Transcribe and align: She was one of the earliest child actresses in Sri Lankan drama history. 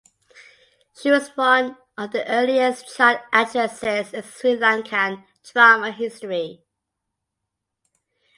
She 0.99 1.11
was 1.11 1.29
one 1.37 1.77
of 1.95 2.11
the 2.11 2.27
earliest 2.27 2.97
child 2.97 3.19
actresses 3.31 4.13
in 4.15 4.23
Sri 4.23 4.57
Lankan 4.57 5.23
drama 5.43 5.91
history. 5.91 6.63